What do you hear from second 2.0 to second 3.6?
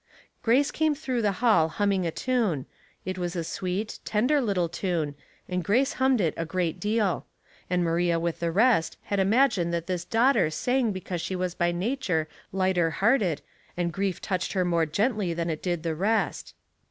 a tune. It was a